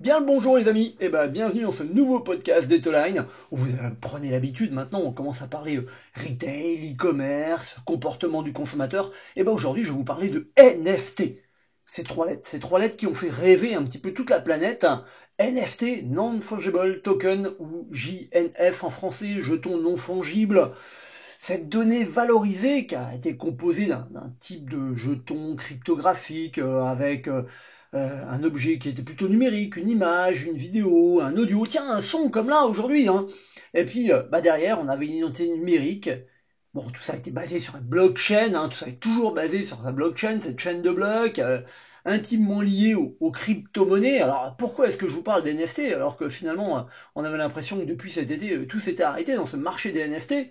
[0.00, 3.68] Bien le bonjour les amis, et ben bienvenue dans ce nouveau podcast d'Etoline où vous
[3.68, 5.86] euh, prenez l'habitude maintenant, on commence à parler euh,
[6.16, 11.36] retail, e-commerce, comportement du consommateur, et ben aujourd'hui je vais vous parler de NFT.
[11.92, 14.40] Ces trois lettres, ces trois lettres qui ont fait rêver un petit peu toute la
[14.40, 14.84] planète.
[15.38, 20.72] NFT, Non-Fungible Token ou JNF en français, jeton non fongible.
[21.38, 27.28] Cette donnée valorisée qui a été composée d'un type de jeton cryptographique euh, avec
[27.94, 32.00] euh, un objet qui était plutôt numérique, une image, une vidéo, un audio, tiens, un
[32.00, 33.08] son comme là aujourd'hui.
[33.08, 33.26] Hein.
[33.72, 36.10] Et puis euh, bah derrière, on avait une identité numérique.
[36.74, 39.80] Bon, tout ça été basé sur une blockchain, hein, tout ça est toujours basé sur
[39.84, 41.60] la blockchain, cette chaîne de blocs, euh,
[42.04, 44.20] intimement liée aux, crypto-monnaies.
[44.20, 47.78] Alors pourquoi est-ce que je vous parle des NFT alors que finalement on avait l'impression
[47.78, 50.50] que depuis cet été tout s'était arrêté dans ce marché des NFT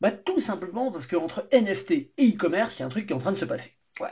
[0.00, 3.16] Bah tout simplement parce qu'entre NFT et e-commerce, il y a un truc qui est
[3.16, 3.74] en train de se passer.
[4.00, 4.08] Ouais.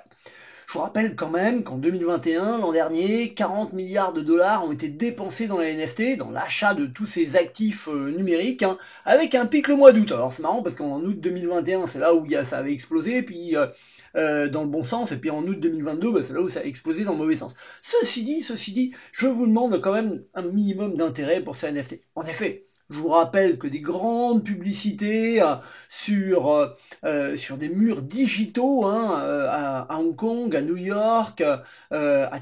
[0.67, 4.89] Je vous rappelle quand même qu'en 2021, l'an dernier, 40 milliards de dollars ont été
[4.89, 9.47] dépensés dans les NFT, dans l'achat de tous ces actifs euh, numériques, hein, avec un
[9.47, 10.11] pic le mois d'août.
[10.11, 13.69] Alors c'est marrant parce qu'en août 2021, c'est là où ça avait explosé, puis euh,
[14.17, 16.61] euh, dans le bon sens, et puis en août 2022, bah, c'est là où ça
[16.61, 17.55] a explosé dans le mauvais sens.
[17.81, 22.01] Ceci dit, ceci dit, je vous demande quand même un minimum d'intérêt pour ces NFT.
[22.17, 25.57] En effet, je vous rappelle que des grandes publicités euh,
[25.89, 26.69] sur, euh,
[27.05, 31.43] euh, sur des murs digitaux hein, à, Hong Kong, à New York,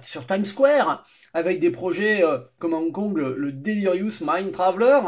[0.03, 2.23] sur Times Square, avec des projets
[2.59, 5.01] comme à Hong Kong le, Delirious Mind Traveler,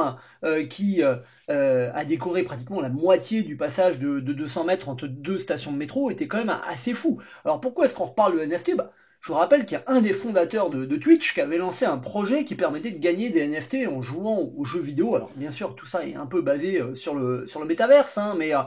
[0.71, 5.73] qui a décoré pratiquement la moitié du passage de, de, 200 mètres entre deux stations
[5.73, 7.21] de métro, était quand même assez fou.
[7.45, 8.93] Alors pourquoi est-ce qu'on reparle de NFT bah,
[9.27, 11.99] je vous rappelle qu'il y a un des fondateurs de, Twitch qui avait lancé un
[11.99, 15.17] projet qui permettait de gagner des NFT en jouant aux jeux vidéo.
[15.17, 18.19] Alors bien sûr, tout ça est un peu basé euh, sur le, sur le métaverse,
[18.19, 18.61] hein, mais euh,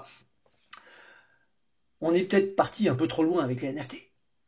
[2.02, 3.96] on est peut-être parti un peu trop loin avec les NFT.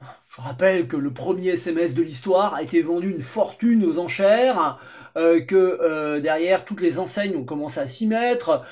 [0.02, 3.98] Je vous rappelle que le premier SMS de l'histoire a été vendu une fortune aux
[3.98, 4.81] enchères,
[5.16, 8.66] euh, que derrière toutes les enseignes ont commencé à s'y mettre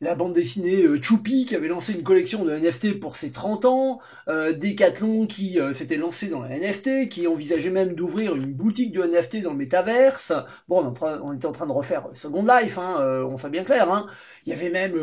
[0.00, 3.66] la bande dessinée euh, Choupi qui avait lancé une collection de NFT pour ses 30
[3.66, 8.52] ans, euh, Decathlon qui euh, s'était lancé dans la NFT, qui envisageait même d'ouvrir une
[8.52, 10.32] boutique de NFT dans le métaverse.
[10.68, 12.96] Bon, on, était en train de refaire Second Life, hein,
[13.28, 13.92] on soit bien clair.
[13.92, 14.06] Hein.
[14.46, 14.94] Il y avait même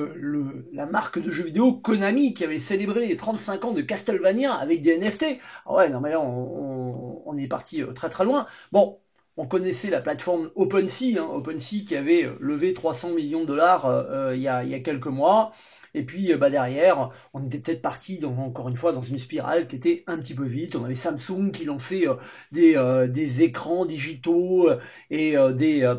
[0.74, 4.81] la marque de jeux vidéo Konami qui avait célébré les 35 ans de Castlevania avec
[4.81, 5.25] des NFT.
[5.68, 8.47] Ah ouais, non mais là on est parti très très loin.
[8.72, 9.00] Bon,
[9.38, 13.86] on connaissait la plateforme OpenSea, hein, OpenSea qui avait euh, levé 300 millions de dollars
[13.86, 15.52] euh, euh, il, y a, quelques mois.
[15.94, 19.75] Et puis bah, derrière, on était peut-être parti encore une fois dans une spirale qui
[19.75, 20.75] était un petit peu vite.
[20.75, 22.06] On avait Samsung qui lançait
[22.52, 24.70] des, écrans digitaux
[25.09, 25.92] et des,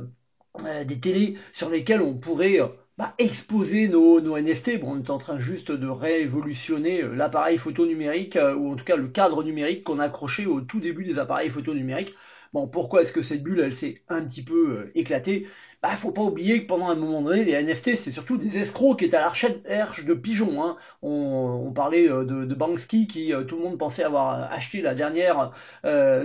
[0.87, 2.61] des télés sur lesquels on pourrait
[2.97, 4.79] bah, exposer nos, NFT.
[4.79, 8.97] Bon, on est en train juste de révolutionner l'appareil photo numérique, ou en tout cas
[8.97, 12.15] le cadre numérique qu'on accrochait au tout début des appareils photo numériques.
[12.53, 15.47] Bon, pourquoi est-ce que cette bulle, elle s'est un petit peu euh, éclatée?
[15.83, 18.99] Bah, faut pas oublier que pendant un moment donné, les NFT, c'est surtout des escrocs
[18.99, 19.31] qui étaient à
[19.69, 20.63] l'arche de pigeons.
[20.65, 20.77] Hein.
[21.03, 24.95] On, parlait euh, de, de, Banksy, qui euh, tout le monde pensait avoir acheté la
[24.95, 25.53] dernière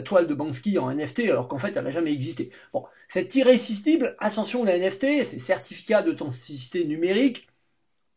[0.05, 2.51] toile de Banksy en NFT, alors qu'en fait, elle n'a jamais existé.
[2.73, 7.47] Bon, cette irrésistible ascension des NFT, ces certificats d'authenticité numérique,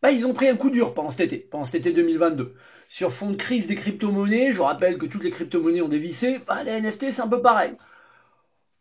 [0.02, 2.54] bah, ils ont pris un coup dur pendant cet été, pendant cet été 2022.
[2.88, 6.62] Sur fond de crise des crypto-monnaies, je rappelle que toutes les crypto-monnaies ont dévissé, bah,
[6.62, 7.72] les NFT c'est un peu pareil.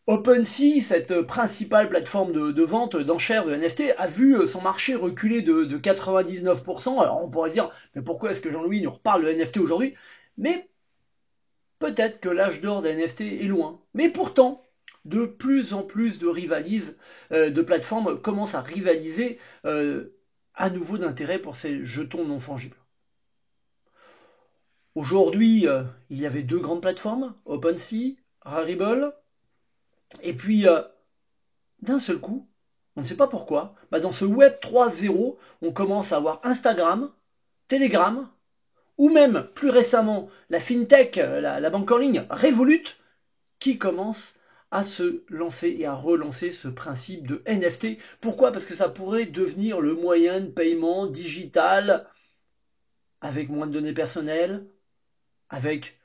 [0.07, 5.41] OpenSea, cette principale plateforme de, vente d'enchères de NFT, a vu euh, son marché reculer
[5.41, 7.01] de, 99%.
[7.01, 9.95] Alors on pourrait dire, mais pourquoi est-ce que Jean-Louis nous reparle de NFT aujourd'hui?
[10.37, 10.69] Mais
[11.79, 13.81] peut-être que l'âge d'or des NFT est loin.
[13.95, 14.63] Mais pourtant,
[15.05, 16.95] de plus en plus de rivalises,
[17.31, 20.15] euh, de plateformes commencent à rivaliser euh,
[20.53, 22.77] à nouveau d'intérêt pour ces jetons non fongibles.
[24.93, 25.65] Aujourd'hui,
[26.09, 29.13] il y avait deux grandes plateformes, OpenSea, Rarible,
[30.21, 30.81] et puis, euh,
[31.81, 32.47] d'un seul coup,
[32.95, 37.11] on ne sait pas pourquoi, bah dans ce Web 3.0, on commence à avoir Instagram,
[37.67, 38.29] Telegram,
[38.97, 42.97] ou même plus récemment la FinTech, euh, la, banque en ligne, Revolut,
[43.59, 44.35] qui commence
[44.71, 47.97] à se lancer et à relancer ce principe de NFT.
[48.21, 48.51] Pourquoi?
[48.51, 52.07] Parce que ça pourrait devenir le moyen de paiement digital
[53.21, 54.65] avec moins de données personnelles,
[55.49, 55.99] avec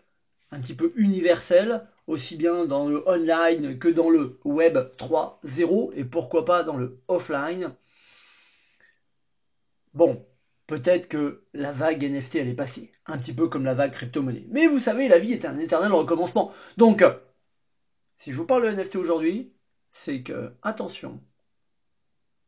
[0.51, 6.05] un petit peu universel, aussi bien dans le online que dans le web 3.0 et
[6.05, 7.73] pourquoi pas dans le offline.
[9.95, 10.27] Bon,
[10.67, 14.47] peut-être que la vague NFT elle est passée, un petit peu comme la vague crypto-monnaie.
[14.51, 16.53] Mais vous savez, la vie est un éternel recommencement.
[16.77, 17.05] Donc,
[18.17, 19.53] si je vous parle de NFT aujourd'hui,
[19.93, 21.21] c'est que, attention,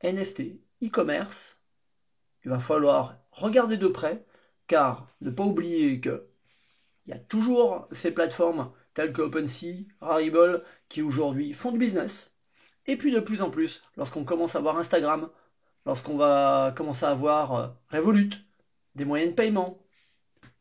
[0.02, 1.60] NFT, e-commerce,
[2.44, 4.24] il va falloir regarder de près,
[4.66, 6.26] car ne pas oublier que
[7.06, 12.32] il y a toujours ces plateformes tels que OpenSea, Rarible, qui aujourd'hui font du business.
[12.86, 15.30] Et puis de plus en plus, lorsqu'on commence à voir Instagram,
[15.86, 18.30] lorsqu'on va commencer à voir euh, Revolut,
[18.94, 19.78] des moyens de paiement,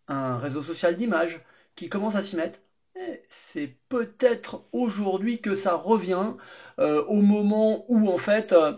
[0.07, 1.41] un réseau social d'image
[1.75, 2.59] qui commence à s'y mettre,
[3.29, 6.33] c'est peut-être aujourd'hui que ça revient
[6.79, 8.73] euh, au moment où en fait euh,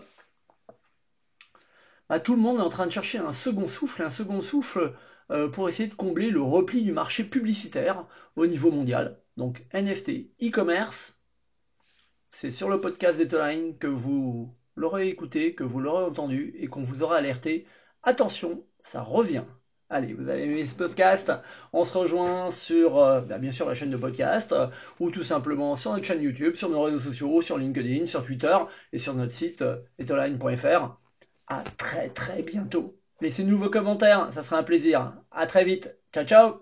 [2.08, 4.94] bah, tout le monde est en train de chercher un second souffle, un second souffle
[5.52, 8.06] pour essayer de combler le repli du marché publicitaire
[8.36, 9.18] au niveau mondial.
[9.36, 11.20] Donc NFT, e-commerce,
[12.30, 16.82] c'est sur le podcast d'Etoline que vous l'aurez écouté, que vous l'aurez entendu et qu'on
[16.82, 17.66] vous aura alerté.
[18.02, 19.44] Attention, ça revient.
[19.90, 21.32] Allez, vous avez aimé ce podcast?
[21.72, 24.66] On se rejoint sur, euh, bah, bien sûr, la chaîne de podcast, euh,
[24.98, 28.56] ou tout simplement sur notre chaîne YouTube, sur nos réseaux sociaux, sur LinkedIn, sur Twitter,
[28.92, 30.96] et sur notre site euh, etoline.fr.
[31.46, 32.98] À très très bientôt.
[33.20, 35.12] Laissez-nous vos commentaires, ça sera un plaisir.
[35.30, 35.94] À très vite.
[36.12, 36.60] Ciao ciao